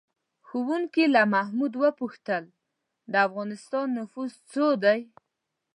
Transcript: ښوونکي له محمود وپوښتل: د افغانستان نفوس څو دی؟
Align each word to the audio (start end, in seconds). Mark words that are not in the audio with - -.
ښوونکي 0.47 1.03
له 1.15 1.21
محمود 1.33 1.73
وپوښتل: 1.83 2.43
د 3.11 3.13
افغانستان 3.27 3.87
نفوس 3.99 4.33
څو 4.51 4.65
دی؟ 4.83 4.99